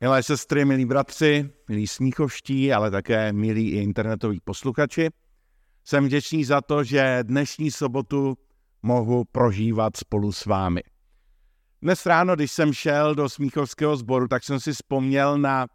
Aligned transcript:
Milé 0.00 0.22
sestry, 0.22 0.64
milí 0.64 0.86
bratři, 0.86 1.50
milí 1.68 1.86
smíchovští, 1.86 2.72
ale 2.72 2.90
také 2.90 3.32
milí 3.32 3.70
i 3.70 3.82
internetoví 3.82 4.40
posluchači, 4.44 5.08
jsem 5.84 6.04
vděčný 6.04 6.44
za 6.44 6.60
to, 6.60 6.84
že 6.84 7.18
dnešní 7.22 7.70
sobotu 7.70 8.38
mohu 8.82 9.24
prožívat 9.32 9.96
spolu 9.96 10.32
s 10.32 10.46
vámi. 10.46 10.80
Dnes 11.82 12.06
ráno, 12.06 12.36
když 12.36 12.52
jsem 12.52 12.72
šel 12.72 13.14
do 13.14 13.28
smíchovského 13.28 13.96
sboru, 13.96 14.28
tak 14.28 14.44
jsem 14.44 14.60
si 14.60 14.72
vzpomněl 14.72 15.38
na 15.38 15.66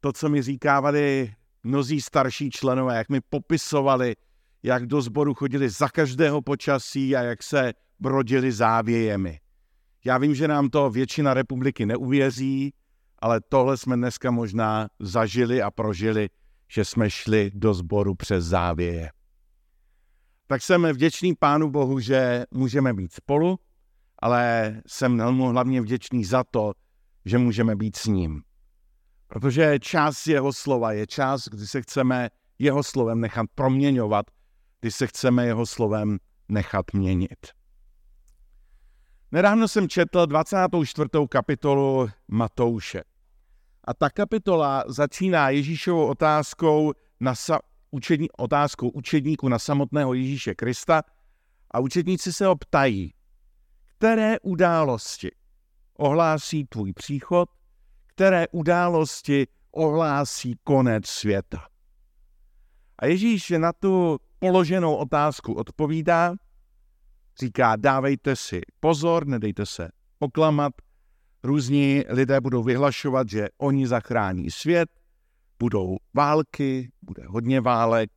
to, 0.00 0.12
co 0.12 0.28
mi 0.28 0.42
říkávali 0.42 1.34
mnozí 1.62 2.00
starší 2.00 2.50
členové, 2.50 2.96
jak 2.96 3.08
mi 3.08 3.20
popisovali, 3.20 4.16
jak 4.62 4.86
do 4.86 5.02
sboru 5.02 5.34
chodili 5.34 5.68
za 5.68 5.88
každého 5.88 6.42
počasí 6.42 7.16
a 7.16 7.22
jak 7.22 7.42
se 7.42 7.72
brodili 8.00 8.52
závějemi. 8.52 9.40
Já 10.04 10.18
vím, 10.18 10.34
že 10.34 10.48
nám 10.48 10.68
to 10.68 10.90
většina 10.90 11.34
republiky 11.34 11.86
neuvěří, 11.86 12.72
ale 13.24 13.40
tohle 13.48 13.76
jsme 13.76 13.96
dneska 13.96 14.30
možná 14.30 14.88
zažili 15.00 15.62
a 15.62 15.70
prožili, 15.70 16.28
že 16.68 16.84
jsme 16.84 17.10
šli 17.10 17.50
do 17.54 17.74
sboru 17.74 18.14
přes 18.14 18.44
závěje. 18.44 19.10
Tak 20.46 20.62
jsem 20.62 20.86
vděčný 20.86 21.34
Pánu 21.34 21.70
Bohu, 21.70 22.00
že 22.00 22.44
můžeme 22.50 22.94
být 22.94 23.12
spolu, 23.12 23.58
ale 24.18 24.74
jsem 24.86 25.18
hlavně 25.18 25.80
vděčný 25.80 26.24
za 26.24 26.44
to, 26.50 26.72
že 27.24 27.38
můžeme 27.38 27.76
být 27.76 27.96
s 27.96 28.06
ním. 28.06 28.42
Protože 29.26 29.78
čas 29.78 30.26
jeho 30.26 30.52
slova 30.52 30.92
je 30.92 31.06
čas, 31.06 31.48
kdy 31.48 31.66
se 31.66 31.82
chceme 31.82 32.30
jeho 32.58 32.82
slovem 32.82 33.20
nechat 33.20 33.46
proměňovat, 33.54 34.26
kdy 34.80 34.90
se 34.90 35.06
chceme 35.06 35.46
jeho 35.46 35.66
slovem 35.66 36.18
nechat 36.48 36.86
měnit. 36.92 37.46
Nedávno 39.32 39.68
jsem 39.68 39.88
četl 39.88 40.26
24. 40.26 41.08
kapitolu 41.28 42.08
Matouše. 42.28 43.13
A 43.84 43.94
ta 43.94 44.10
kapitola 44.10 44.84
začíná 44.88 45.50
Ježíšovou 45.50 46.06
otázkou 46.06 46.92
na 47.20 47.34
sa- 47.34 47.60
učední, 47.90 48.30
otázkou 48.30 48.88
učedníku 48.88 49.48
na 49.48 49.58
samotného 49.58 50.14
Ježíše 50.14 50.54
Krista 50.54 51.02
a 51.70 51.80
učedníci 51.80 52.32
se 52.32 52.46
ho 52.46 52.56
ptají, 52.56 53.14
které 53.96 54.40
události 54.40 55.30
ohlásí 55.98 56.64
tvůj 56.64 56.92
příchod, 56.92 57.48
které 58.06 58.46
události 58.52 59.46
ohlásí 59.72 60.54
konec 60.64 61.06
světa. 61.06 61.66
A 62.98 63.06
Ježíš 63.06 63.50
na 63.50 63.72
tu 63.72 64.18
položenou 64.38 64.94
otázku 64.94 65.52
odpovídá, 65.52 66.34
říká, 67.40 67.76
dávejte 67.76 68.36
si 68.36 68.60
pozor, 68.80 69.26
nedejte 69.26 69.66
se 69.66 69.88
oklamat, 70.18 70.72
Různí 71.44 72.04
lidé 72.08 72.40
budou 72.40 72.62
vyhlašovat, 72.62 73.28
že 73.28 73.48
oni 73.58 73.86
zachrání 73.86 74.50
svět, 74.50 74.88
budou 75.58 75.96
války, 76.14 76.92
bude 77.02 77.22
hodně 77.26 77.60
válek, 77.60 78.10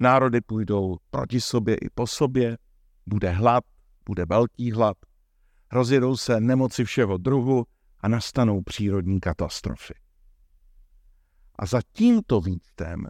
národy 0.00 0.40
půjdou 0.40 0.96
proti 1.10 1.40
sobě 1.40 1.74
i 1.74 1.90
po 1.94 2.06
sobě, 2.06 2.58
bude 3.06 3.30
hlad, 3.30 3.64
bude 4.06 4.24
velký 4.24 4.72
hlad, 4.72 4.96
rozjedou 5.72 6.16
se 6.16 6.40
nemoci 6.40 6.84
všeho 6.84 7.18
druhu 7.18 7.64
a 8.00 8.08
nastanou 8.08 8.62
přírodní 8.62 9.20
katastrofy. 9.20 9.94
A 11.56 11.66
za 11.66 11.80
tímto 11.92 12.40
výčtem 12.40 13.06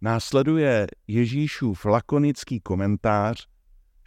následuje 0.00 0.86
Ježíšův 1.06 1.84
lakonický 1.84 2.60
komentář, 2.60 3.46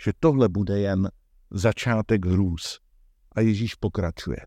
že 0.03 0.11
tohle 0.19 0.49
bude 0.49 0.79
jen 0.79 1.09
začátek 1.51 2.25
hrůz. 2.25 2.79
A 3.35 3.41
Ježíš 3.41 3.75
pokračuje. 3.75 4.37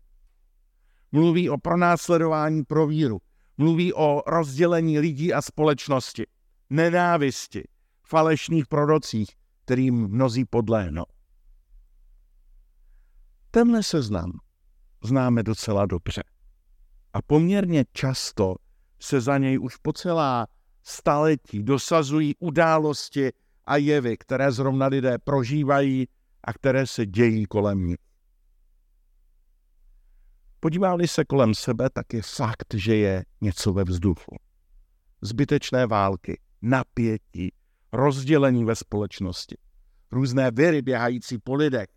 Mluví 1.11 1.49
o 1.49 1.57
pronásledování 1.57 2.63
pro 2.63 2.87
víru. 2.87 3.17
Mluví 3.57 3.93
o 3.93 4.21
rozdělení 4.27 4.99
lidí 4.99 5.33
a 5.33 5.41
společnosti, 5.41 6.25
nenávisti, 6.69 7.63
falešných 8.07 8.67
prorocích, 8.67 9.29
kterým 9.65 10.07
mnozí 10.07 10.45
podléhnou. 10.45 11.05
Tenhle 13.51 13.83
seznam 13.83 14.31
známe 15.03 15.43
docela 15.43 15.85
dobře. 15.85 16.23
A 17.13 17.21
poměrně 17.21 17.85
často 17.93 18.55
se 18.99 19.21
za 19.21 19.37
něj 19.37 19.59
už 19.59 19.75
po 19.77 19.93
celá 19.93 20.47
staletí 20.83 21.63
dosazují 21.63 22.35
události 22.39 23.31
a 23.65 23.77
jevy, 23.77 24.17
které 24.17 24.51
zrovna 24.51 24.87
lidé 24.87 25.17
prožívají 25.23 26.07
a 26.43 26.53
které 26.53 26.87
se 26.87 27.05
dějí 27.05 27.45
kolem 27.45 27.85
nich. 27.85 27.97
Podívali 30.65 31.07
se 31.07 31.25
kolem 31.25 31.53
sebe, 31.53 31.89
tak 31.89 32.13
je 32.13 32.21
fakt, 32.21 32.73
že 32.73 32.95
je 32.95 33.25
něco 33.41 33.73
ve 33.73 33.83
vzduchu. 33.83 34.35
Zbytečné 35.21 35.87
války, 35.87 36.41
napětí, 36.61 37.53
rozdělení 37.93 38.65
ve 38.65 38.75
společnosti, 38.75 39.57
různé 40.11 40.51
viry 40.51 40.81
běhající 40.81 41.37
po 41.37 41.55
lidech, 41.55 41.87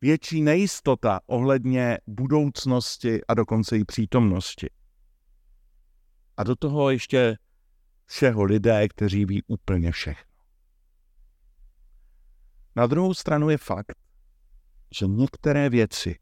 větší 0.00 0.42
nejistota 0.42 1.20
ohledně 1.26 1.98
budoucnosti 2.06 3.24
a 3.28 3.34
dokonce 3.34 3.78
i 3.78 3.84
přítomnosti. 3.84 4.70
A 6.36 6.44
do 6.44 6.56
toho 6.56 6.90
ještě 6.90 7.36
všeho 8.06 8.44
lidé, 8.44 8.88
kteří 8.88 9.24
ví 9.24 9.42
úplně 9.46 9.92
všechno. 9.92 10.30
Na 12.76 12.86
druhou 12.86 13.14
stranu 13.14 13.50
je 13.50 13.58
fakt, 13.58 13.96
že 14.94 15.06
některé 15.06 15.70
věci 15.70 16.18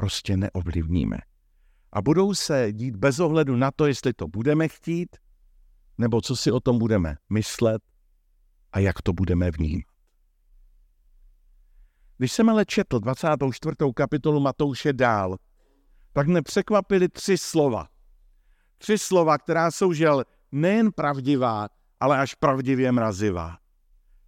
prostě 0.00 0.36
neovlivníme. 0.36 1.16
A 1.92 2.02
budou 2.02 2.34
se 2.34 2.72
dít 2.72 2.96
bez 2.96 3.20
ohledu 3.20 3.56
na 3.56 3.70
to, 3.70 3.86
jestli 3.86 4.12
to 4.12 4.28
budeme 4.28 4.68
chtít, 4.68 5.16
nebo 5.98 6.20
co 6.20 6.36
si 6.36 6.52
o 6.52 6.60
tom 6.60 6.78
budeme 6.78 7.16
myslet 7.30 7.82
a 8.72 8.78
jak 8.78 9.02
to 9.02 9.12
budeme 9.12 9.50
vnímat. 9.50 9.84
Když 12.18 12.32
jsem 12.32 12.48
ale 12.48 12.64
četl 12.64 13.00
24. 13.00 13.76
kapitolu 13.94 14.40
Matouše 14.40 14.92
dál, 14.92 15.36
tak 16.12 16.26
mě 16.26 16.42
překvapily 16.42 17.08
tři 17.08 17.38
slova. 17.38 17.88
Tři 18.78 18.98
slova, 18.98 19.38
která 19.38 19.70
jsou 19.70 19.92
žel 19.92 20.24
nejen 20.52 20.92
pravdivá, 20.92 21.68
ale 22.00 22.18
až 22.18 22.34
pravdivě 22.34 22.92
mrazivá. 22.92 23.58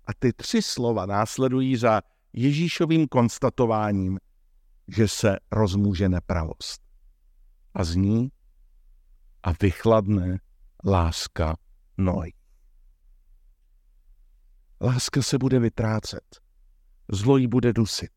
A 0.06 0.14
ty 0.18 0.32
tři 0.32 0.62
slova 0.62 1.06
následují 1.06 1.76
za 1.76 2.02
Ježíšovým 2.32 3.08
konstatováním, 3.08 4.18
že 4.88 5.08
se 5.08 5.36
rozmůže 5.52 6.08
nepravost. 6.08 6.82
A 7.74 7.84
zní 7.84 8.32
a 9.42 9.52
vychladne 9.60 10.38
láska 10.84 11.56
noj. 11.98 12.32
Láska 14.80 15.22
se 15.22 15.38
bude 15.38 15.58
vytrácet. 15.58 16.40
Zlo 17.12 17.36
jí 17.36 17.46
bude 17.46 17.72
dusit. 17.72 18.10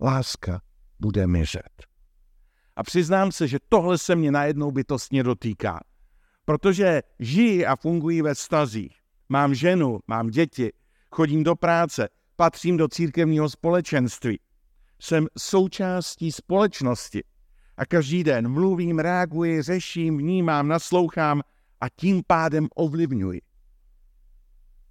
Láska 0.00 0.62
bude 1.00 1.26
myřet. 1.26 1.86
A 2.76 2.82
přiznám 2.82 3.32
se, 3.32 3.48
že 3.48 3.58
tohle 3.68 3.98
se 3.98 4.16
mě 4.16 4.30
najednou 4.30 4.70
bytostně 4.70 5.22
dotýká. 5.22 5.80
Protože 6.44 7.02
žijí 7.18 7.66
a 7.66 7.76
fungují 7.76 8.22
ve 8.22 8.34
stazích. 8.34 8.96
Mám 9.28 9.54
ženu, 9.54 9.98
mám 10.06 10.28
děti, 10.28 10.72
chodím 11.10 11.44
do 11.44 11.54
práce, 11.54 12.08
patřím 12.36 12.76
do 12.76 12.88
církevního 12.88 13.50
společenství 13.50 14.40
jsem 15.00 15.26
součástí 15.38 16.32
společnosti 16.32 17.24
a 17.76 17.86
každý 17.86 18.24
den 18.24 18.48
mluvím, 18.48 18.98
reaguji, 18.98 19.62
řeším, 19.62 20.18
vnímám, 20.18 20.68
naslouchám 20.68 21.42
a 21.80 21.88
tím 21.88 22.22
pádem 22.26 22.68
ovlivňuji 22.74 23.40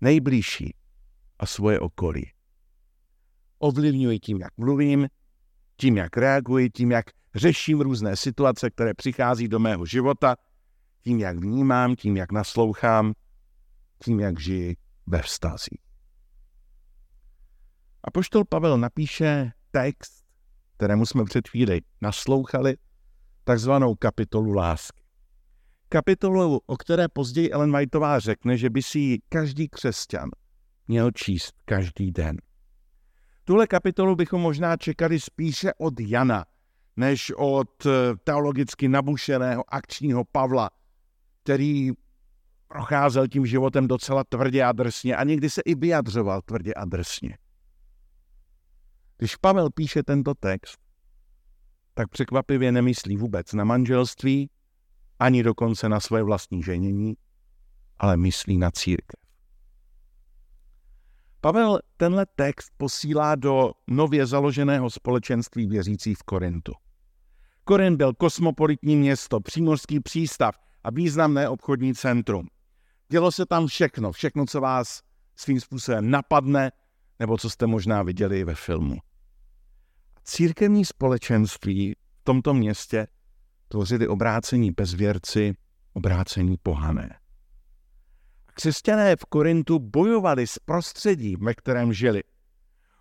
nejbližší 0.02 0.76
a 1.40 1.46
svoje 1.46 1.80
okolí. 1.80 2.32
Ovlivňuji 3.60 4.20
tím, 4.20 4.38
jak 4.38 4.58
mluvím, 4.58 5.08
tím, 5.78 5.98
jak 5.98 6.18
reaguji, 6.18 6.70
tím, 6.70 6.92
jak 6.92 7.06
řeším 7.36 7.82
různé 7.82 8.16
situace, 8.16 8.70
které 8.70 8.94
přichází 8.94 9.48
do 9.48 9.60
mého 9.60 9.86
života, 9.86 10.36
tím, 11.04 11.20
jak 11.20 11.38
vnímám, 11.38 11.96
tím, 11.96 12.18
jak 12.18 12.32
naslouchám, 12.32 13.14
tím, 14.04 14.20
jak 14.20 14.40
žiji 14.40 14.76
ve 15.08 15.22
vztazích. 15.22 15.82
A 18.04 18.12
poštol 18.12 18.44
Pavel 18.46 18.78
napíše 18.78 19.52
text, 19.74 20.24
kterému 20.78 21.06
jsme 21.06 21.24
před 21.26 21.48
chvíli 21.48 21.82
naslouchali, 22.02 22.78
takzvanou 23.44 23.96
kapitolu 23.96 24.54
lásky. 24.54 25.04
Kapitolu, 25.90 26.62
o 26.66 26.78
které 26.78 27.08
později 27.08 27.52
Ellen 27.52 27.78
Whiteová 27.78 28.20
řekne, 28.20 28.58
že 28.58 28.70
by 28.70 28.84
si 28.84 29.00
ji 29.00 29.20
každý 29.30 29.70
křesťan 29.70 30.30
měl 30.88 31.12
číst 31.12 31.54
každý 31.66 32.12
den. 32.12 32.38
Tuhle 33.46 33.68
kapitolu 33.68 34.16
bychom 34.16 34.42
možná 34.42 34.78
čekali 34.78 35.20
spíše 35.20 35.72
od 35.78 36.00
Jana, 36.00 36.46
než 36.96 37.32
od 37.38 37.86
eh, 37.86 37.90
teologicky 38.24 38.88
nabušeného 38.90 39.64
akčního 39.68 40.24
Pavla, 40.32 40.70
který 41.44 41.92
procházel 42.68 43.28
tím 43.28 43.46
životem 43.46 43.88
docela 43.88 44.24
tvrdě 44.24 44.64
a 44.64 44.72
drsně 44.72 45.16
a 45.16 45.24
někdy 45.24 45.50
se 45.50 45.62
i 45.66 45.76
vyjadřoval 45.76 46.42
tvrdě 46.42 46.74
a 46.74 46.86
drsně. 46.86 47.38
Když 49.18 49.36
Pavel 49.36 49.70
píše 49.70 50.04
tento 50.04 50.34
text, 50.34 50.80
tak 51.94 52.10
překvapivě 52.10 52.72
nemyslí 52.72 53.18
vůbec 53.18 53.54
na 53.54 53.64
manželství, 53.64 54.50
ani 55.20 55.44
dokonce 55.44 55.90
na 55.90 56.00
své 56.00 56.24
vlastní 56.24 56.64
ženění, 56.64 57.14
ale 57.98 58.18
myslí 58.18 58.58
na 58.58 58.72
církev. 58.72 59.20
Pavel 61.42 61.80
tenhle 61.98 62.26
text 62.36 62.72
posílá 62.78 63.36
do 63.36 63.72
nově 63.88 64.26
založeného 64.26 64.90
společenství 64.90 65.68
věřících 65.68 66.18
v 66.18 66.24
Korintu. 66.24 66.74
Korint 67.64 67.98
byl 67.98 68.14
kosmopolitní 68.14 68.96
město, 68.96 69.40
přímořský 69.40 70.00
přístav 70.00 70.56
a 70.84 70.92
významné 70.92 71.50
obchodní 71.50 71.94
centrum. 71.96 72.48
Dělo 73.10 73.32
se 73.32 73.46
tam 73.46 73.68
všechno, 73.68 74.12
všechno, 74.12 74.46
co 74.46 74.62
vás 74.62 75.02
svým 75.36 75.60
způsobem 75.60 76.10
napadne, 76.10 76.72
nebo 77.20 77.38
co 77.38 77.50
jste 77.50 77.68
možná 77.68 78.04
viděli 78.04 78.44
ve 78.44 78.56
filmu. 78.56 78.98
Církevní 80.24 80.86
společenství 80.86 81.96
v 82.22 82.24
tomto 82.24 82.54
městě 82.54 83.08
tvořili 83.68 84.08
obrácení 84.08 84.72
bezvěrci, 84.72 85.54
obrácení 85.94 86.58
pohané. 86.64 87.20
Křesťané 88.54 89.16
v 89.16 89.26
Korintu 89.26 89.80
bojovali 89.80 90.48
s 90.48 90.60
prostředím, 90.60 91.40
ve 91.40 91.54
kterém 91.54 91.94
žili. 91.94 92.24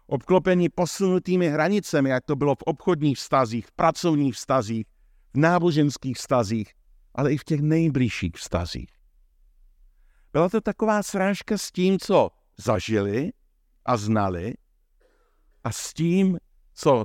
Obklopení 0.07 0.69
posunutými 0.69 1.49
hranicemi, 1.49 2.11
jak 2.11 2.25
to 2.25 2.37
bylo 2.37 2.55
v 2.55 2.63
obchodních 2.63 3.19
vztazích, 3.19 3.67
v 3.67 3.73
pracovních 3.73 4.35
vztazích, 4.35 4.87
v 5.35 5.39
náboženských 5.39 6.17
vztazích, 6.17 6.73
ale 7.15 7.33
i 7.33 7.37
v 7.37 7.45
těch 7.45 7.61
nejbližších 7.61 8.33
vztazích. 8.37 8.91
Byla 10.33 10.49
to 10.49 10.61
taková 10.61 11.03
srážka 11.03 11.59
s 11.59 11.73
tím, 11.73 11.99
co 11.99 12.31
zažili 12.59 13.33
a 13.85 13.97
znali 13.97 14.55
a 15.65 15.73
s 15.73 15.95
tím, 15.95 16.39
co 16.75 17.05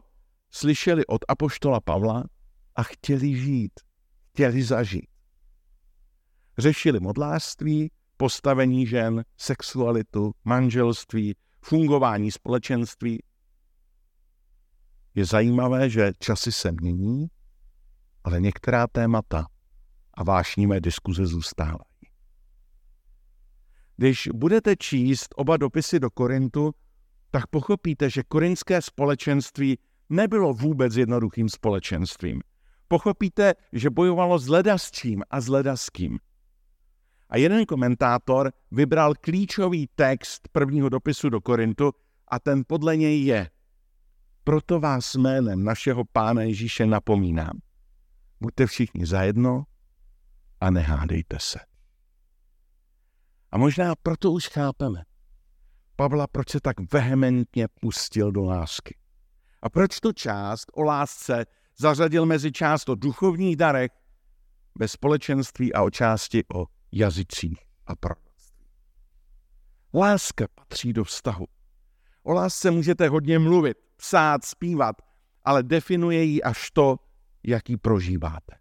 slyšeli 0.52 1.06
od 1.06 1.22
apoštola 1.28 1.80
Pavla 1.80 2.24
a 2.76 2.84
chtěli 2.84 3.38
žít, 3.38 3.80
chtěli 4.30 4.64
zažít. 4.64 5.10
Řešili 6.58 7.00
modlářství, 7.00 7.92
postavení 8.18 8.88
žen, 8.88 9.24
sexualitu, 9.38 10.32
manželství, 10.44 11.36
fungování 11.62 12.32
společenství. 12.32 13.24
Je 15.16 15.26
zajímavé, 15.26 15.90
že 15.90 16.12
časy 16.20 16.52
se 16.52 16.72
mění, 16.72 17.28
ale 18.24 18.42
některá 18.42 18.88
témata 18.88 19.46
a 20.14 20.24
vášnivé 20.24 20.80
diskuze 20.80 21.26
zůstávají. 21.26 21.97
Když 23.98 24.30
budete 24.34 24.76
číst 24.76 25.34
oba 25.36 25.58
dopisy 25.58 26.00
do 26.00 26.10
Korintu, 26.10 26.74
tak 27.32 27.48
pochopíte, 27.48 28.10
že 28.10 28.24
korinské 28.24 28.82
společenství 28.82 29.78
nebylo 30.10 30.54
vůbec 30.54 30.96
jednoduchým 30.96 31.50
společenstvím. 31.50 32.42
Pochopíte, 32.88 33.54
že 33.74 33.90
bojovalo 33.90 34.40
s 34.40 34.48
ledasčím 34.48 35.24
a 35.30 35.42
s 35.42 35.48
ledaským. 35.48 36.20
A 37.30 37.38
jeden 37.38 37.66
komentátor 37.66 38.52
vybral 38.72 39.14
klíčový 39.22 39.90
text 39.96 40.48
prvního 40.52 40.90
dopisu 40.90 41.30
do 41.30 41.42
Korintu 41.42 41.92
a 42.28 42.40
ten 42.40 42.64
podle 42.68 42.98
něj 42.98 43.24
je 43.24 43.50
Proto 44.44 44.80
vás 44.80 45.16
jménem 45.16 45.64
našeho 45.64 46.06
Pána 46.06 46.42
Ježíše 46.42 46.86
napomínám. 46.86 47.60
Buďte 48.42 48.66
všichni 48.66 49.06
zajedno 49.06 49.64
a 50.62 50.70
nehádejte 50.70 51.38
se. 51.40 51.60
A 53.52 53.58
možná 53.58 53.96
proto 53.96 54.32
už 54.32 54.48
chápeme. 54.48 55.04
Pavla, 55.96 56.28
proč 56.28 56.50
se 56.50 56.60
tak 56.60 56.76
vehementně 56.94 57.68
pustil 57.82 58.32
do 58.32 58.44
lásky. 58.44 58.98
A 59.62 59.70
proč 59.70 60.00
tu 60.00 60.12
část 60.12 60.66
o 60.74 60.84
lásce 60.84 61.46
zařadil 61.80 62.26
mezi 62.26 62.52
část 62.52 62.90
o 62.90 62.96
duchovních 62.96 63.56
darech, 63.56 63.92
ve 64.80 64.88
společenství 64.88 65.74
a 65.74 65.84
o 65.84 65.90
části 65.90 66.44
o 66.56 66.66
jazycích 66.92 67.60
a 67.88 67.96
proroctví. 67.96 68.66
Láska 69.94 70.46
patří 70.56 70.94
do 70.94 71.04
vztahu. 71.04 71.46
O 72.24 72.34
lásce 72.34 72.72
můžete 72.72 73.10
hodně 73.10 73.40
mluvit, 73.40 73.78
psát, 73.96 74.46
zpívat, 74.46 74.96
ale 75.44 75.64
definuje 75.64 76.24
ji 76.24 76.44
až 76.44 76.72
to, 76.72 77.00
jaký 77.44 77.78
prožíváte. 77.78 78.56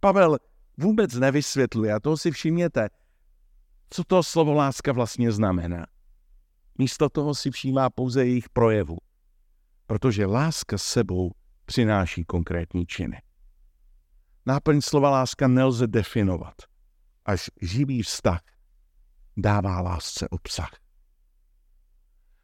Pavel 0.00 0.38
vůbec 0.76 1.14
nevysvětluje, 1.14 1.92
a 1.92 2.00
to 2.00 2.16
si 2.16 2.30
všimněte, 2.30 2.88
co 3.90 4.04
to 4.04 4.22
slovo 4.22 4.52
láska 4.52 4.92
vlastně 4.92 5.32
znamená. 5.32 5.86
Místo 6.78 7.08
toho 7.08 7.34
si 7.34 7.50
všímá 7.50 7.90
pouze 7.90 8.26
jejich 8.26 8.48
projevu, 8.48 8.98
protože 9.86 10.26
láska 10.26 10.78
sebou 10.78 11.32
přináší 11.64 12.24
konkrétní 12.24 12.86
činy. 12.86 13.22
Náplň 14.46 14.80
slova 14.80 15.10
láska 15.10 15.48
nelze 15.48 15.86
definovat, 15.86 16.54
až 17.24 17.50
živý 17.62 18.02
vztah 18.02 18.40
dává 19.36 19.80
lásce 19.80 20.28
obsah. 20.28 20.70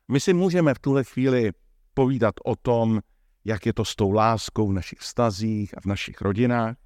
My 0.09 0.21
si 0.21 0.33
můžeme 0.33 0.75
v 0.75 0.79
tuhle 0.79 1.05
chvíli 1.05 1.53
povídat 1.95 2.35
o 2.45 2.57
tom, 2.57 3.01
jak 3.45 3.67
je 3.67 3.73
to 3.73 3.85
s 3.85 3.97
tou 3.97 4.11
láskou 4.11 4.69
v 4.69 4.73
našich 4.73 4.99
vztazích 4.99 5.79
a 5.79 5.81
v 5.81 5.85
našich 5.87 6.21
rodinách, 6.21 6.77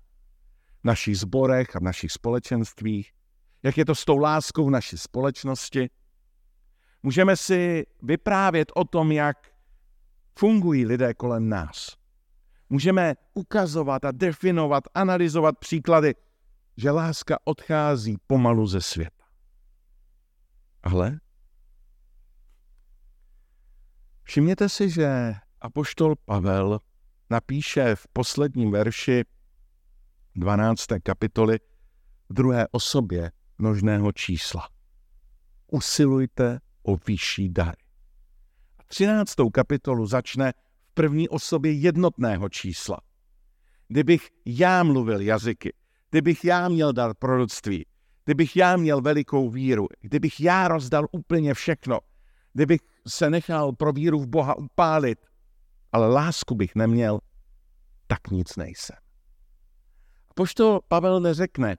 v 0.81 0.85
našich 0.85 1.19
zborech 1.19 1.76
a 1.76 1.79
v 1.79 1.82
našich 1.82 2.12
společenstvích, 2.12 3.12
jak 3.67 3.79
je 3.79 3.85
to 3.85 3.95
s 3.95 4.05
tou 4.05 4.19
láskou 4.19 4.67
v 4.67 4.71
naší 4.71 4.99
společnosti. 4.99 5.91
Můžeme 7.03 7.37
si 7.37 7.87
vyprávět 8.03 8.73
o 8.75 8.85
tom, 8.85 9.13
jak 9.13 9.37
fungují 10.39 10.87
lidé 10.87 11.15
kolem 11.15 11.49
nás. 11.49 11.97
Můžeme 12.71 13.15
ukazovat 13.35 14.05
a 14.05 14.13
definovat, 14.13 14.85
analyzovat 14.95 15.59
příklady, 15.59 16.15
že 16.77 16.91
láska 16.91 17.39
odchází 17.45 18.17
pomalu 18.27 18.67
ze 18.67 18.81
světa. 18.81 19.25
Ale 20.83 21.21
všimněte 24.23 24.69
si, 24.69 24.91
že 24.91 25.35
apoštol 25.61 26.15
Pavel 26.25 26.81
napíše 27.31 27.97
v 27.97 28.07
posledním 28.12 28.71
verši 28.71 29.25
12. 30.35 30.87
kapitoly 31.03 31.59
v 32.29 32.35
druhé 32.35 32.67
osobě 32.71 33.31
množného 33.58 34.12
čísla. 34.12 34.69
Usilujte 35.73 36.61
o 36.82 36.97
vyšší 36.97 37.49
dary. 37.49 37.82
A 38.79 38.82
13. 38.87 39.35
kapitolu 39.53 40.06
začne 40.06 40.53
v 40.91 40.94
první 40.94 41.29
osobě 41.29 41.73
jednotného 41.73 42.49
čísla. 42.49 43.00
Kdybych 43.88 44.31
já 44.44 44.82
mluvil 44.82 45.21
jazyky, 45.21 45.75
kdybych 46.11 46.45
já 46.45 46.69
měl 46.69 46.92
dar 46.92 47.14
proroctví, 47.14 47.87
kdybych 48.25 48.57
já 48.57 48.76
měl 48.76 49.00
velikou 49.00 49.50
víru, 49.50 49.88
kdybych 50.00 50.40
já 50.40 50.69
rozdal 50.69 51.07
úplně 51.12 51.54
všechno, 51.54 52.00
kdybych 52.52 52.81
se 53.09 53.31
nechal 53.31 53.73
pro 53.73 53.92
víru 53.92 54.21
v 54.21 54.26
Boha 54.26 54.59
upálit, 54.59 55.19
ale 55.92 56.09
lásku 56.09 56.54
bych 56.54 56.75
neměl, 56.75 57.21
tak 58.07 58.31
nic 58.31 58.57
nejsem. 58.57 58.97
Pošto 60.35 60.81
Pavel 60.88 61.21
neřekne, 61.21 61.76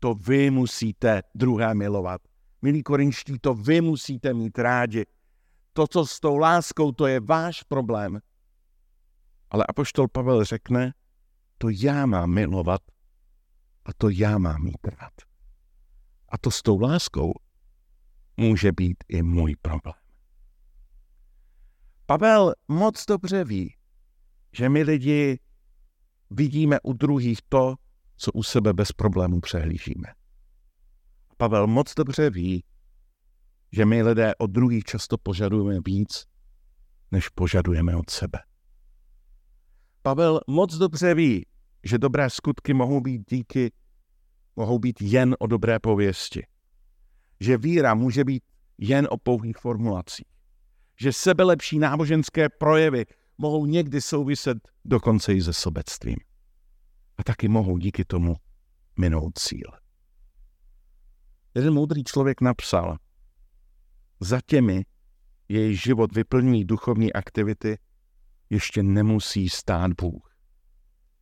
to 0.00 0.14
vy 0.14 0.50
musíte 0.50 1.22
druhé 1.34 1.74
milovat. 1.74 2.20
Milí 2.62 2.82
korinští, 2.82 3.38
to 3.38 3.54
vy 3.54 3.80
musíte 3.80 4.34
mít 4.34 4.58
rádi. 4.58 5.06
To, 5.72 5.86
co 5.86 6.06
s 6.06 6.20
tou 6.20 6.36
láskou, 6.36 6.92
to 6.92 7.06
je 7.06 7.20
váš 7.20 7.62
problém. 7.62 8.20
Ale 9.50 9.64
apoštol 9.68 10.08
Pavel 10.08 10.44
řekne, 10.44 10.94
to 11.58 11.68
já 11.68 12.06
mám 12.06 12.30
milovat 12.30 12.80
a 13.84 13.92
to 13.92 14.08
já 14.08 14.38
mám 14.38 14.62
mít 14.62 14.86
rád. 14.86 15.12
A 16.28 16.38
to 16.38 16.50
s 16.50 16.62
tou 16.62 16.80
láskou 16.80 17.32
může 18.36 18.72
být 18.72 19.04
i 19.08 19.22
můj 19.22 19.56
problém. 19.62 19.94
Pavel 22.06 22.54
moc 22.68 23.06
dobře 23.06 23.44
ví, 23.44 23.76
že 24.52 24.68
my 24.68 24.82
lidi 24.82 25.40
vidíme 26.30 26.78
u 26.82 26.92
druhých 26.92 27.38
to, 27.48 27.74
co 28.18 28.32
u 28.32 28.42
sebe 28.42 28.72
bez 28.72 28.92
problémů 28.92 29.40
přehlížíme. 29.40 30.08
Pavel 31.36 31.66
moc 31.66 31.94
dobře 31.94 32.30
ví, 32.30 32.64
že 33.72 33.84
my 33.84 34.02
lidé 34.02 34.34
od 34.38 34.50
druhých 34.50 34.84
často 34.84 35.18
požadujeme 35.18 35.80
víc, 35.86 36.24
než 37.10 37.28
požadujeme 37.28 37.96
od 37.96 38.10
sebe. 38.10 38.38
Pavel 40.02 40.40
moc 40.46 40.74
dobře 40.74 41.14
ví, 41.14 41.46
že 41.84 41.98
dobré 41.98 42.30
skutky 42.30 42.74
mohou 42.74 43.00
být 43.00 43.30
díky, 43.30 43.72
mohou 44.56 44.78
být 44.78 45.02
jen 45.02 45.36
o 45.38 45.46
dobré 45.46 45.78
pověsti. 45.78 46.46
Že 47.40 47.58
víra 47.58 47.94
může 47.94 48.24
být 48.24 48.42
jen 48.78 49.08
o 49.10 49.16
pouhých 49.16 49.56
formulacích. 49.56 50.26
Že 51.00 51.12
sebelepší 51.12 51.78
náboženské 51.78 52.48
projevy 52.48 53.06
mohou 53.38 53.66
někdy 53.66 54.00
souviset 54.00 54.58
dokonce 54.84 55.34
i 55.34 55.42
se 55.42 55.52
sobectvím 55.52 56.27
a 57.18 57.24
taky 57.24 57.48
mohou 57.48 57.78
díky 57.78 58.04
tomu 58.04 58.36
minout 58.98 59.38
cíl. 59.38 59.70
Jeden 61.54 61.74
moudrý 61.74 62.04
člověk 62.04 62.40
napsal, 62.40 62.96
za 64.20 64.40
těmi, 64.46 64.84
její 65.48 65.76
život 65.76 66.14
vyplňují 66.14 66.64
duchovní 66.64 67.12
aktivity, 67.12 67.78
ještě 68.50 68.82
nemusí 68.82 69.48
stát 69.48 69.90
Bůh. 70.00 70.34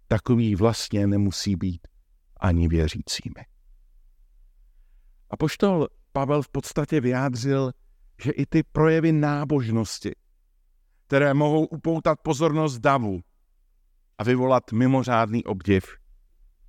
Takový 0.09 0.55
vlastně 0.55 1.07
nemusí 1.07 1.57
být 1.57 1.88
ani 2.41 2.69
věřícími. 2.69 3.45
A 5.31 5.37
poštol 5.37 5.88
Pavel 6.12 6.43
v 6.43 6.49
podstatě 6.49 7.00
vyjádřil, 7.00 7.73
že 8.23 8.31
i 8.31 8.47
ty 8.47 8.62
projevy 8.62 9.12
nábožnosti, 9.12 10.12
které 11.07 11.35
mohou 11.35 11.67
upoutat 11.67 12.19
pozornost 12.23 12.79
davu 12.79 13.21
a 14.19 14.25
vyvolat 14.25 14.73
mimořádný 14.73 15.45
obdiv, 15.45 15.97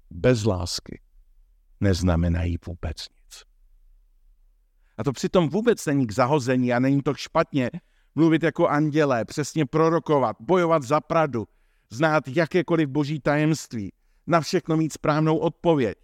bez 0.10 0.46
lásky 0.46 1.02
neznamenají 1.80 2.58
vůbec 2.68 2.98
nic. 2.98 3.44
A 4.98 5.04
to 5.04 5.12
přitom 5.12 5.50
vůbec 5.50 5.86
není 5.86 6.08
k 6.08 6.12
zahození 6.12 6.74
a 6.74 6.80
není 6.80 7.02
to 7.02 7.14
špatně 7.14 7.72
mluvit 8.16 8.44
jako 8.44 8.68
andělé, 8.68 9.26
přesně 9.26 9.66
prorokovat, 9.66 10.36
bojovat 10.40 10.84
za 10.84 11.02
pravdu, 11.02 11.48
znát 11.90 12.28
jakékoliv 12.28 12.90
boží 12.90 13.20
tajemství, 13.20 13.94
na 14.28 14.42
všechno 14.42 14.78
mít 14.78 14.94
správnou 14.94 15.38
odpověď, 15.38 15.98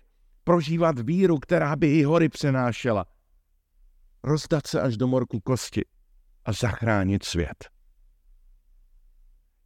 prožívat 0.43 0.99
víru, 0.99 1.39
která 1.39 1.75
by 1.75 1.99
i 1.99 2.03
hory 2.03 2.29
přenášela, 2.29 3.05
rozdat 4.23 4.67
se 4.67 4.81
až 4.81 4.97
do 4.97 5.07
morku 5.07 5.39
kosti 5.39 5.81
a 6.45 6.53
zachránit 6.53 7.23
svět. 7.23 7.69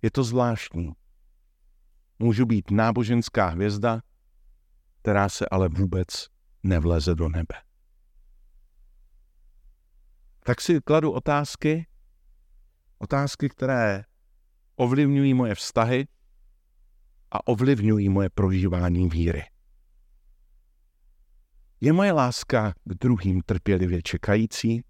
Je 0.02 0.12
to 0.12 0.24
zvláštní. 0.24 0.94
Můžu 2.20 2.46
být 2.46 2.72
náboženská 2.72 3.48
hvězda, 3.48 4.02
která 5.02 5.30
se 5.30 5.46
ale 5.52 5.70
vůbec 5.70 6.28
nevleze 6.64 7.16
do 7.16 7.30
nebe. 7.30 7.56
Tak 10.40 10.62
si 10.62 10.82
kladu 10.82 11.12
otázky, 11.12 11.88
otázky, 12.98 13.50
které 13.50 14.04
ovlivňují 14.76 15.34
moje 15.34 15.56
vztahy 15.56 16.08
a 17.32 17.48
ovlivňují 17.48 18.10
moje 18.10 18.30
prožívání 18.30 19.10
víry. 19.10 19.44
Je 21.82 21.94
moje 21.94 22.12
láska 22.12 22.74
k 22.84 22.94
druhým 22.94 23.42
trpělivě 23.42 24.02
čekající? 24.02 24.84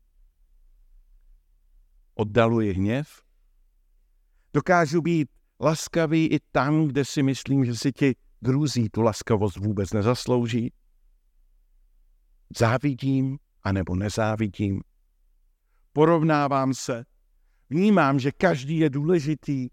Oddaluji 2.13 2.73
hněv? 2.73 3.21
Dokážu 4.53 5.01
být 5.01 5.29
laskavý 5.59 6.27
i 6.27 6.39
tam, 6.51 6.87
kde 6.87 7.05
si 7.05 7.23
myslím, 7.23 7.65
že 7.65 7.75
si 7.75 7.91
ti 7.91 8.15
druzí 8.41 8.89
tu 8.89 9.01
laskavost 9.01 9.57
vůbec 9.57 9.93
nezaslouží? 9.93 10.73
Závidím 12.57 13.37
anebo 13.63 13.95
nezávidím? 13.95 14.81
Porovnávám 15.93 16.73
se? 16.73 17.05
Vnímám, 17.69 18.19
že 18.19 18.31
každý 18.31 18.77
je 18.77 18.89
důležitý? 18.89 19.69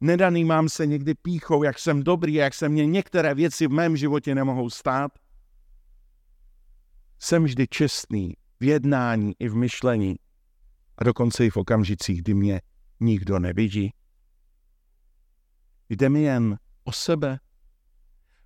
Nedaný 0.00 0.44
mám 0.44 0.68
se 0.68 0.86
někdy 0.86 1.14
píchou, 1.14 1.62
jak 1.62 1.78
jsem 1.78 2.02
dobrý, 2.02 2.34
jak 2.34 2.54
se 2.54 2.68
mě 2.68 2.86
některé 2.86 3.34
věci 3.34 3.66
v 3.66 3.70
mém 3.70 3.96
životě 3.96 4.34
nemohou 4.34 4.70
stát? 4.70 5.12
Jsem 7.18 7.44
vždy 7.44 7.66
čestný 7.68 8.36
v 8.60 8.64
jednání 8.64 9.34
i 9.38 9.48
v 9.48 9.54
myšlení 9.54 10.16
a 10.98 11.04
dokonce 11.04 11.46
i 11.46 11.50
v 11.50 11.56
okamžicích, 11.56 12.22
kdy 12.22 12.34
mě 12.34 12.60
nikdo 13.00 13.38
nevidí. 13.38 13.92
Jde 15.90 16.08
mi 16.08 16.22
jen 16.22 16.58
o 16.84 16.92
sebe. 16.92 17.40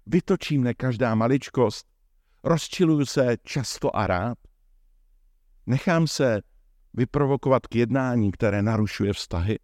Vytočí 0.07 0.59
mne 0.59 0.75
každá 0.75 1.15
maličkost. 1.15 1.85
Rozčiluju 2.45 3.07
se 3.07 3.37
často 3.43 3.97
a 3.97 4.07
rád. 4.07 4.39
Nechám 5.67 6.07
se 6.07 6.43
vyprovokovat 6.95 7.67
k 7.67 7.75
jednání, 7.75 8.33
které 8.33 8.63
narušuje 8.63 9.13
vztahy. 9.13 9.59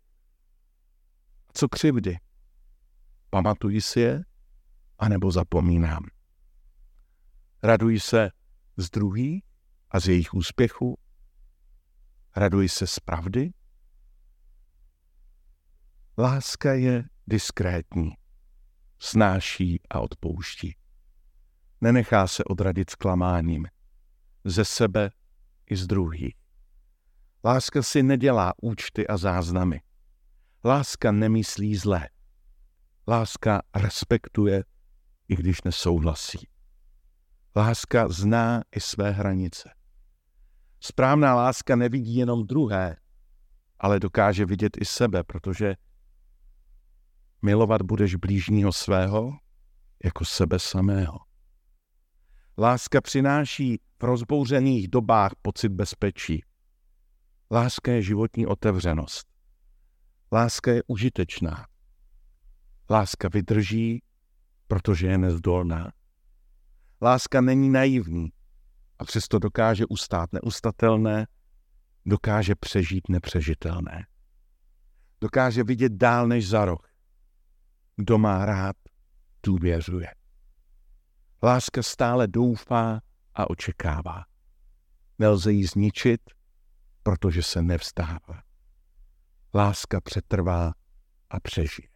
Co 1.53 1.69
křivdy? 1.69 2.19
Pamatuji 3.31 3.81
si 3.81 4.01
je, 4.01 4.25
anebo 4.99 5.31
zapomínám. 5.31 6.05
Raduji 7.63 8.01
se 8.01 8.31
z 8.77 8.91
druhých 8.91 9.45
a 9.91 10.01
z 10.01 10.09
jejich 10.09 10.35
úspěchů? 10.35 10.99
Raduji 12.37 12.69
se 12.69 12.87
z 12.87 12.99
pravdy? 12.99 13.53
Láska 16.19 16.73
je 16.73 17.05
diskrétní, 17.31 18.13
snáší 18.99 19.81
a 19.91 20.01
odpouští. 20.01 20.77
Nenechá 21.81 22.27
se 22.27 22.45
odradit 22.45 22.91
zklamáním 22.91 23.67
ze 24.45 24.65
sebe 24.65 25.11
i 25.67 25.77
z 25.77 25.87
druhých. 25.87 26.35
Láska 27.45 27.83
si 27.83 28.03
nedělá 28.03 28.53
účty 28.63 29.07
a 29.07 29.17
záznamy. 29.17 29.81
Láska 30.65 31.13
nemyslí 31.13 31.77
zlé. 31.77 32.09
Láska 33.09 33.63
respektuje, 33.75 34.65
i 35.29 35.37
když 35.37 35.63
nesouhlasí. 35.63 36.49
Láska 37.57 38.09
zná 38.09 38.63
i 38.77 38.81
své 38.81 39.11
hranice. 39.11 39.71
Správná 40.81 41.35
láska 41.35 41.77
nevidí 41.77 42.15
jenom 42.15 42.47
druhé, 42.47 42.97
ale 43.79 44.01
dokáže 44.01 44.47
vidět 44.47 44.77
i 44.81 44.85
sebe, 44.85 45.25
protože 45.25 45.77
milovat 47.43 47.83
budeš 47.83 48.15
blížního 48.15 48.73
svého 48.73 49.39
jako 50.05 50.25
sebe 50.25 50.59
samého. 50.59 51.19
Láska 52.59 53.01
přináší 53.01 53.81
v 54.01 54.05
rozbouřených 54.05 54.89
dobách 54.89 55.33
pocit 55.43 55.69
bezpečí. 55.69 56.45
Láska 57.51 57.93
je 57.93 58.03
životní 58.03 58.47
otevřenost. 58.47 59.27
Láska 60.33 60.73
je 60.73 60.83
užitečná. 60.87 61.67
Láska 62.91 63.29
vydrží, 63.29 64.03
protože 64.67 65.07
je 65.07 65.19
nezdolná. 65.19 65.93
Láska 67.03 67.41
není 67.41 67.71
naivní 67.71 68.33
a 68.99 69.05
přesto 69.05 69.39
dokáže 69.39 69.87
ustát 69.87 70.33
neustatelné, 70.33 71.27
dokáže 72.07 72.55
přežít 72.55 73.09
nepřežitelné. 73.09 74.07
Dokáže 75.21 75.65
vidět 75.65 75.93
dál 75.93 76.29
než 76.29 76.49
za 76.49 76.65
roh. 76.65 76.90
Kdo 78.01 78.19
má 78.19 78.45
rád, 78.45 78.77
důvěřuje. 79.43 80.15
Láska 81.43 81.83
stále 81.83 82.27
doufá 82.27 83.01
a 83.35 83.51
očekává. 83.51 84.25
Nelze 85.19 85.53
ji 85.53 85.67
zničit, 85.67 86.21
protože 87.03 87.43
se 87.43 87.63
nevzdává. 87.63 88.43
Láska 89.55 90.01
přetrvá 90.01 90.73
a 91.31 91.41
přežije. 91.41 91.89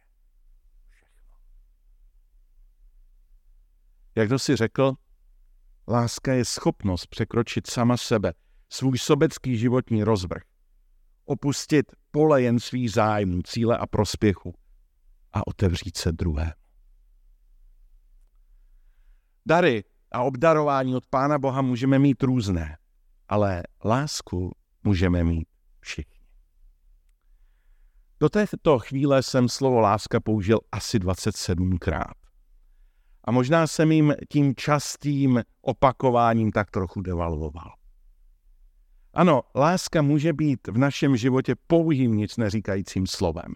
Jak 4.15 4.29
to 4.29 4.39
si 4.39 4.55
řekl, 4.55 4.93
láska 5.87 6.33
je 6.33 6.45
schopnost 6.45 7.05
překročit 7.05 7.67
sama 7.67 7.97
sebe, 7.97 8.33
svůj 8.69 8.97
sobecký 8.97 9.57
životní 9.57 10.03
rozvrh, 10.03 10.43
opustit 11.25 11.85
pole 12.11 12.41
jen 12.41 12.59
svých 12.59 12.91
zájmů, 12.91 13.41
cíle 13.41 13.77
a 13.77 13.87
prospěchu 13.87 14.53
a 15.35 15.47
otevřít 15.47 15.97
se 15.97 16.11
druhé. 16.11 16.53
Dary 19.45 19.83
a 20.11 20.21
obdarování 20.21 20.95
od 20.95 21.05
Pána 21.07 21.39
Boha 21.39 21.61
můžeme 21.61 21.99
mít 21.99 22.23
různé, 22.23 22.77
ale 23.27 23.63
lásku 23.85 24.51
můžeme 24.83 25.23
mít 25.23 25.47
všichni. 25.79 26.25
Do 28.19 28.29
této 28.29 28.79
chvíle 28.79 29.23
jsem 29.23 29.49
slovo 29.49 29.79
láska 29.79 30.19
použil 30.19 30.59
asi 30.71 30.99
27krát. 30.99 32.13
A 33.23 33.31
možná 33.31 33.67
jsem 33.67 33.91
jim 33.91 34.13
tím 34.29 34.55
častým 34.55 35.43
opakováním 35.61 36.51
tak 36.51 36.71
trochu 36.71 37.01
devalvoval. 37.01 37.73
Ano, 39.13 39.41
láska 39.55 40.01
může 40.01 40.33
být 40.33 40.67
v 40.67 40.77
našem 40.77 41.17
životě 41.17 41.55
pouhým 41.67 42.15
nic 42.15 42.37
neříkajícím 42.37 43.07
slovem. 43.07 43.53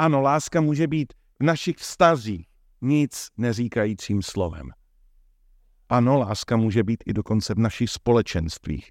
Ano, 0.00 0.20
láska 0.20 0.60
může 0.60 0.86
být 0.86 1.12
v 1.40 1.44
našich 1.44 1.76
vztazích 1.76 2.46
nic 2.80 3.28
neříkajícím 3.36 4.22
slovem. 4.22 4.70
Ano, 5.88 6.18
láska 6.18 6.56
může 6.56 6.84
být 6.84 7.04
i 7.06 7.12
dokonce 7.12 7.54
v 7.54 7.58
našich 7.58 7.90
společenstvích 7.90 8.90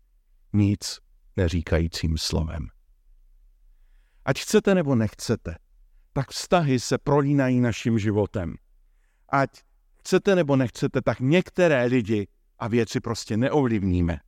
nic 0.53 0.99
neříkajícím 1.37 2.17
slovem. 2.17 2.67
Ať 4.25 4.39
chcete 4.39 4.75
nebo 4.75 4.95
nechcete, 4.95 5.55
tak 6.13 6.31
vztahy 6.31 6.79
se 6.79 6.97
prolínají 6.97 7.59
naším 7.59 7.99
životem. 7.99 8.55
Ať 9.29 9.49
chcete 9.99 10.35
nebo 10.35 10.55
nechcete, 10.55 11.01
tak 11.01 11.19
některé 11.19 11.85
lidi 11.85 12.27
a 12.59 12.67
věci 12.67 12.99
prostě 12.99 13.37
neovlivníme. 13.37 14.19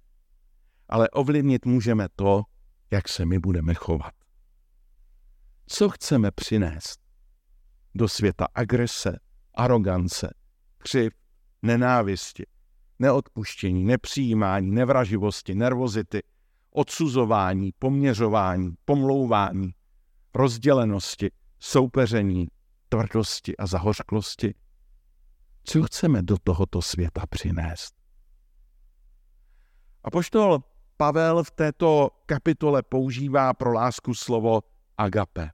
Ale 0.90 1.10
ovlivnit 1.10 1.66
můžeme 1.66 2.08
to, 2.16 2.44
jak 2.92 3.10
se 3.10 3.26
my 3.26 3.40
budeme 3.40 3.74
chovat. 3.74 4.21
Co 5.74 5.90
chceme 5.90 6.32
přinést 6.32 7.00
do 7.96 8.08
světa 8.08 8.48
agrese, 8.56 9.20
arogance, 9.54 10.34
křiv, 10.78 11.14
nenávisti, 11.62 12.46
neodpuštění, 13.00 13.84
nepřijímání, 13.84 14.72
nevraživosti, 14.72 15.56
nervozity, 15.56 16.24
odsuzování, 16.72 17.72
poměřování, 17.80 18.74
pomlouvání, 18.86 19.72
rozdělenosti, 20.34 21.32
soupeření, 21.60 22.48
tvrdosti 22.90 23.58
a 23.58 23.66
zahořklosti? 23.66 24.54
Co 25.64 25.84
chceme 25.84 26.22
do 26.22 26.38
tohoto 26.44 26.82
světa 26.82 27.26
přinést? 27.30 27.94
A 30.04 30.12
poštol 30.12 30.60
Pavel 30.98 31.44
v 31.44 31.52
této 31.52 32.10
kapitole 32.26 32.84
používá 32.84 33.54
pro 33.54 33.74
lásku 33.74 34.14
slovo 34.14 34.62
agape. 34.98 35.52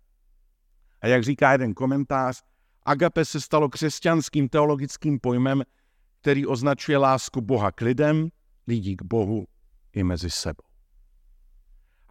A 1.01 1.07
jak 1.07 1.23
říká 1.23 1.51
jeden 1.51 1.73
komentář, 1.73 2.43
agape 2.83 3.25
se 3.25 3.41
stalo 3.41 3.69
křesťanským 3.69 4.49
teologickým 4.49 5.19
pojmem, 5.19 5.63
který 6.21 6.45
označuje 6.45 6.97
lásku 6.97 7.41
Boha 7.41 7.71
k 7.71 7.81
lidem, 7.81 8.29
lidí 8.67 8.95
k 8.95 9.03
Bohu 9.03 9.47
i 9.93 10.03
mezi 10.03 10.29
sebou. 10.29 10.63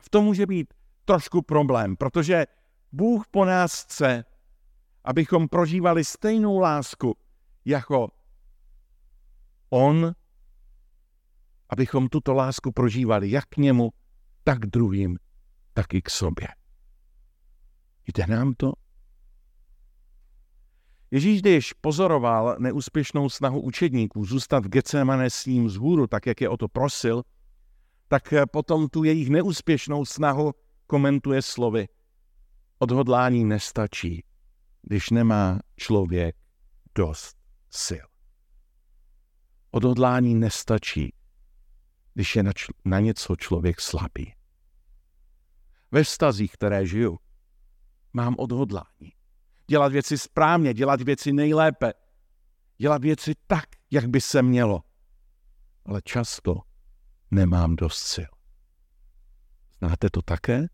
V 0.00 0.10
tom 0.10 0.24
může 0.24 0.46
být 0.46 0.74
trošku 1.04 1.42
problém, 1.42 1.96
protože 1.96 2.46
Bůh 2.92 3.26
po 3.30 3.44
nás 3.44 3.82
chce, 3.82 4.24
abychom 5.04 5.48
prožívali 5.48 6.04
stejnou 6.04 6.58
lásku 6.58 7.16
jako 7.64 8.08
On, 9.70 10.12
abychom 11.68 12.08
tuto 12.08 12.34
lásku 12.34 12.72
prožívali 12.72 13.30
jak 13.30 13.44
k 13.46 13.56
němu, 13.56 13.90
tak 14.44 14.58
druhým, 14.58 15.18
tak 15.72 15.94
i 15.94 16.02
k 16.02 16.10
sobě. 16.10 16.48
Jde 18.06 18.26
nám 18.26 18.54
to? 18.54 18.72
Ježíš, 21.10 21.40
když 21.40 21.72
pozoroval 21.72 22.56
neúspěšnou 22.58 23.28
snahu 23.28 23.60
učedníků 23.60 24.24
zůstat 24.24 24.64
v 24.64 24.68
Getsemane 24.68 25.30
s 25.30 25.46
ním 25.46 25.66
vzhůru, 25.66 26.06
tak 26.06 26.26
jak 26.26 26.40
je 26.40 26.48
o 26.48 26.56
to 26.56 26.68
prosil, 26.68 27.22
tak 28.08 28.34
potom 28.52 28.88
tu 28.88 29.04
jejich 29.04 29.30
neúspěšnou 29.30 30.04
snahu 30.04 30.52
komentuje 30.86 31.42
slovy. 31.42 31.88
Odhodlání 32.78 33.44
nestačí, 33.44 34.24
když 34.82 35.10
nemá 35.10 35.60
člověk 35.76 36.36
dost 36.94 37.36
sil. 37.86 38.06
Odhodlání 39.70 40.34
nestačí, 40.34 41.14
když 42.14 42.36
je 42.36 42.42
na, 42.42 42.52
č- 42.52 42.72
na 42.84 43.00
něco 43.00 43.36
člověk 43.36 43.80
slabý. 43.80 44.34
Ve 45.90 46.04
vztazích, 46.04 46.52
které 46.52 46.86
žiju, 46.86 47.18
mám 48.16 48.34
odhodlání. 48.38 49.12
Dělat 49.66 49.92
věci 49.92 50.18
správně, 50.18 50.74
dělat 50.74 51.00
věci 51.00 51.32
nejlépe. 51.32 51.92
Dělat 52.78 53.02
věci 53.02 53.32
tak, 53.46 53.64
jak 53.90 54.06
by 54.06 54.20
se 54.20 54.42
mělo. 54.42 54.82
Ale 55.84 56.00
často 56.04 56.60
nemám 57.30 57.76
dost 57.76 58.02
sil. 58.12 58.32
Znáte 59.78 60.10
to 60.10 60.22
také? 60.22 60.66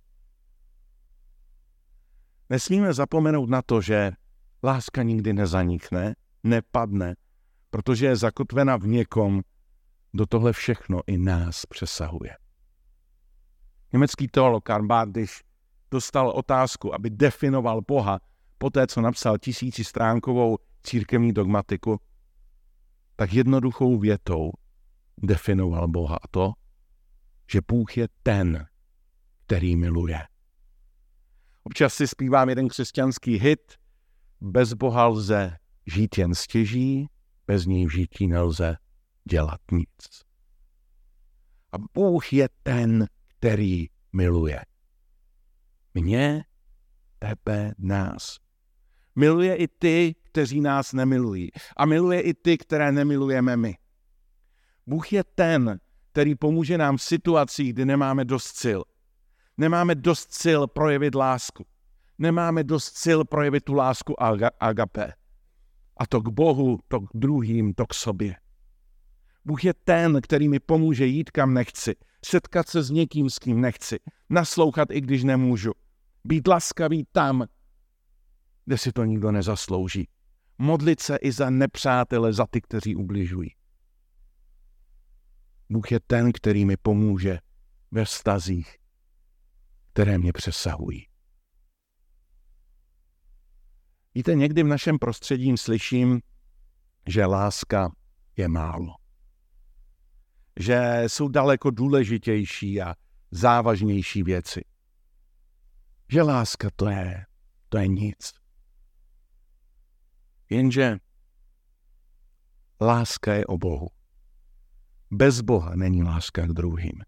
Nesmíme 2.50 2.94
zapomenout 2.94 3.50
na 3.50 3.62
to, 3.62 3.80
že 3.80 4.12
láska 4.62 5.02
nikdy 5.02 5.32
nezanikne, 5.32 6.14
nepadne, 6.42 7.14
protože 7.70 8.06
je 8.06 8.16
zakotvena 8.16 8.76
v 8.76 8.86
někom, 8.86 9.42
do 10.14 10.26
tohle 10.26 10.52
všechno 10.52 11.00
i 11.06 11.18
nás 11.18 11.66
přesahuje. 11.66 12.36
Německý 13.92 14.28
teolog 14.28 14.64
Karl 14.64 14.86
když 15.06 15.42
dostal 15.92 16.30
otázku, 16.30 16.94
aby 16.94 17.10
definoval 17.10 17.80
Boha, 17.88 18.20
po 18.58 18.70
té, 18.70 18.86
co 18.86 19.00
napsal 19.00 19.38
tisíci 19.38 19.84
stránkovou 19.84 20.58
církevní 20.82 21.32
dogmatiku, 21.32 22.00
tak 23.16 23.32
jednoduchou 23.32 23.98
větou 23.98 24.50
definoval 25.22 25.88
Boha 25.88 26.16
a 26.16 26.28
to, 26.30 26.52
že 27.52 27.60
Bůh 27.68 27.96
je 27.96 28.08
ten, 28.22 28.66
který 29.46 29.76
miluje. 29.76 30.26
Občas 31.62 31.94
si 31.94 32.06
zpívám 32.06 32.48
jeden 32.48 32.68
křesťanský 32.68 33.38
hit, 33.38 33.72
bez 34.40 34.72
Boha 34.72 35.06
lze 35.06 35.56
žít 35.86 36.18
jen 36.18 36.34
stěží, 36.34 37.06
bez 37.46 37.66
něj 37.66 37.86
v 37.86 37.90
žití 37.90 38.26
nelze 38.26 38.76
dělat 39.30 39.60
nic. 39.72 40.22
A 41.72 41.76
Bůh 41.94 42.32
je 42.32 42.48
ten, 42.62 43.06
který 43.28 43.86
miluje. 44.12 44.60
Mě, 45.94 46.44
tebe, 47.18 47.74
nás. 47.78 48.36
Miluje 49.16 49.56
i 49.56 49.68
ty, 49.68 50.14
kteří 50.22 50.60
nás 50.60 50.92
nemilují. 50.92 51.50
A 51.76 51.86
miluje 51.86 52.20
i 52.20 52.34
ty, 52.34 52.58
které 52.58 52.92
nemilujeme 52.92 53.56
my. 53.56 53.76
Bůh 54.86 55.12
je 55.12 55.24
ten, 55.24 55.80
který 56.12 56.34
pomůže 56.34 56.78
nám 56.78 56.96
v 56.96 57.02
situacích, 57.02 57.72
kdy 57.72 57.84
nemáme 57.84 58.24
dost 58.24 58.56
sil. 58.62 58.80
Nemáme 59.56 59.94
dost 59.94 60.32
sil 60.42 60.62
projevit 60.66 61.14
lásku. 61.14 61.66
Nemáme 62.18 62.64
dost 62.64 62.96
sil 63.02 63.20
projevit 63.24 63.64
tu 63.64 63.74
lásku 63.74 64.14
agape. 64.60 65.12
A 65.96 66.06
to 66.06 66.20
k 66.20 66.28
Bohu, 66.28 66.78
to 66.88 67.00
k 67.00 67.08
druhým, 67.14 67.74
to 67.74 67.86
k 67.86 67.94
sobě. 67.94 68.36
Bůh 69.44 69.64
je 69.64 69.74
ten, 69.74 70.20
který 70.22 70.48
mi 70.48 70.60
pomůže 70.60 71.06
jít 71.06 71.30
kam 71.30 71.54
nechci, 71.54 71.94
setkat 72.24 72.68
se 72.68 72.82
s 72.82 72.90
někým, 72.90 73.30
s 73.30 73.38
kým 73.38 73.60
nechci, 73.60 73.98
naslouchat, 74.30 74.90
i 74.90 75.00
když 75.00 75.24
nemůžu, 75.24 75.72
být 76.24 76.48
laskavý 76.48 77.06
tam, 77.12 77.46
kde 78.64 78.78
si 78.78 78.92
to 78.92 79.04
nikdo 79.04 79.32
nezaslouží. 79.32 80.08
Modlit 80.58 81.00
se 81.00 81.16
i 81.16 81.32
za 81.32 81.50
nepřátele, 81.50 82.32
za 82.32 82.46
ty, 82.46 82.60
kteří 82.60 82.96
ubližují. 82.96 83.50
Bůh 85.70 85.92
je 85.92 86.00
ten, 86.00 86.32
který 86.32 86.64
mi 86.64 86.76
pomůže 86.76 87.38
ve 87.90 88.04
vztazích, 88.04 88.76
které 89.92 90.18
mě 90.18 90.32
přesahují. 90.32 91.06
Víte, 94.14 94.34
někdy 94.34 94.62
v 94.62 94.66
našem 94.66 94.98
prostředí 94.98 95.56
slyším, 95.56 96.20
že 97.06 97.26
láska 97.26 97.92
je 98.36 98.48
málo 98.48 99.02
že 100.56 101.02
jsou 101.06 101.28
daleko 101.28 101.70
důležitější 101.70 102.82
a 102.82 102.94
závažnější 103.30 104.22
věci. 104.22 104.64
Že 106.12 106.22
láska 106.22 106.68
to 106.76 106.88
je, 106.92 107.24
to 107.68 107.78
je 107.78 107.88
nic. 107.88 108.32
Jenže 110.50 110.98
láska 112.80 113.34
je 113.34 113.46
o 113.46 113.58
Bohu. 113.58 113.88
Bez 115.10 115.40
Boha 115.40 115.72
není 115.76 116.02
láska 116.02 116.46
k 116.46 116.52
druhým. 116.52 117.02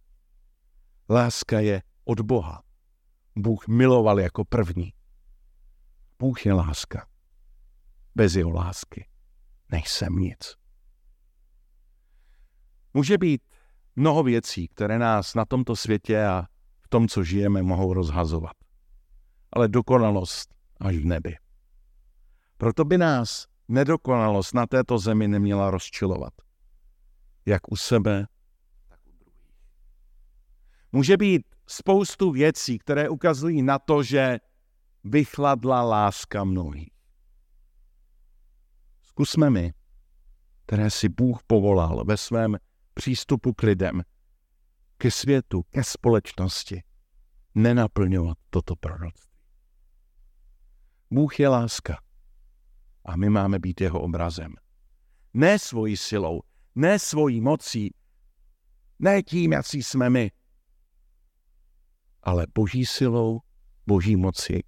Láska 1.08 1.60
je 1.60 1.82
od 2.04 2.20
Boha. 2.20 2.62
Bůh 3.36 3.68
miloval 3.68 4.20
jako 4.20 4.44
první. 4.44 4.92
Bůh 6.18 6.46
je 6.46 6.52
láska. 6.52 7.08
Bez 8.14 8.34
jeho 8.34 8.50
lásky 8.50 9.08
nejsem 9.70 10.16
nic. 10.16 10.56
Může 12.94 13.18
být 13.18 13.42
mnoho 13.96 14.22
věcí, 14.22 14.68
které 14.68 14.98
nás 14.98 15.34
na 15.34 15.44
tomto 15.44 15.76
světě 15.76 16.24
a 16.24 16.46
v 16.82 16.88
tom, 16.88 17.08
co 17.08 17.24
žijeme, 17.24 17.62
mohou 17.62 17.94
rozhazovat. 17.94 18.63
Ale 19.54 19.68
dokonalost 19.68 20.54
až 20.80 20.96
v 20.96 21.04
nebi. 21.04 21.36
Proto 22.58 22.84
by 22.84 22.98
nás 22.98 23.46
nedokonalost 23.68 24.54
na 24.54 24.66
této 24.66 24.98
zemi 24.98 25.28
neměla 25.28 25.70
rozčilovat. 25.70 26.32
Jak 27.46 27.72
u 27.72 27.76
sebe, 27.76 28.26
tak 28.88 29.00
u 29.06 29.12
druhých. 29.12 29.54
Může 30.92 31.16
být 31.16 31.46
spoustu 31.66 32.30
věcí, 32.30 32.78
které 32.78 33.08
ukazují 33.08 33.62
na 33.62 33.78
to, 33.78 34.02
že 34.02 34.38
vychladla 35.04 35.82
láska 35.82 36.44
mnohých. 36.44 36.90
Zkusme 39.02 39.50
my, 39.50 39.72
které 40.66 40.90
si 40.90 41.08
Bůh 41.08 41.38
povolal 41.46 42.04
ve 42.04 42.16
svém 42.16 42.56
přístupu 42.94 43.52
k 43.52 43.62
lidem, 43.62 44.02
ke 44.96 45.10
světu, 45.10 45.62
ke 45.62 45.84
společnosti, 45.84 46.82
nenaplňovat 47.54 48.38
toto 48.50 48.76
proroctví. 48.76 49.33
Bůh 51.14 51.40
je 51.40 51.48
láska 51.48 52.02
a 53.04 53.16
my 53.16 53.30
máme 53.30 53.58
být 53.58 53.80
jeho 53.80 54.00
obrazem. 54.00 54.54
Ne 55.34 55.58
svojí 55.58 55.96
silou, 55.96 56.42
ne 56.74 56.98
svojí 56.98 57.40
mocí, 57.40 57.94
ne 58.98 59.22
tím, 59.22 59.52
jaký 59.52 59.82
jsme 59.82 60.10
my, 60.10 60.30
ale 62.22 62.46
boží 62.54 62.86
silou, 62.86 63.40
boží 63.86 64.16
moci 64.16 64.62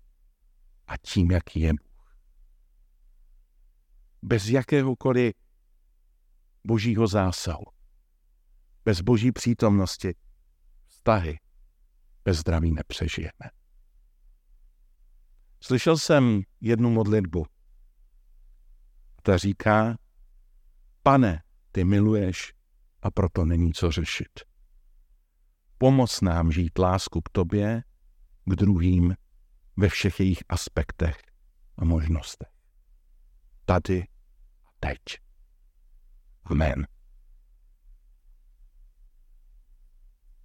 a 0.87 0.97
tím, 0.97 1.31
jaký 1.31 1.61
je 1.61 1.73
Bůh. 1.73 2.17
Bez 4.23 4.49
jakéhokoliv 4.49 5.35
božího 6.65 7.07
zásahu 7.07 7.65
bez 8.85 9.01
boží 9.01 9.33
přítomnosti 9.33 10.15
vztahy 10.87 11.39
bez 12.25 12.39
zdraví 12.39 12.73
nepřežijeme. 12.73 13.66
Slyšel 15.61 15.99
jsem 15.99 16.43
jednu 16.61 16.91
modlitbu. 16.91 17.47
Ta 19.23 19.37
říká, 19.37 19.99
pane, 21.03 21.43
ty 21.73 21.85
miluješ 21.85 22.55
a 23.03 23.11
proto 23.11 23.45
není 23.45 23.73
co 23.73 23.91
řešit. 23.91 24.41
Pomoz 25.79 26.21
nám 26.21 26.53
žít 26.53 26.79
lásku 26.79 27.21
k 27.21 27.29
tobě, 27.29 27.83
k 28.45 28.55
druhým 28.55 29.17
ve 29.77 29.89
všech 29.89 30.21
jejich 30.21 30.45
aspektech 30.49 31.23
a 31.77 31.85
možnostech. 31.85 32.49
Tady 33.65 34.03
a 34.67 34.69
teď. 34.81 34.99
Amen. 36.45 36.87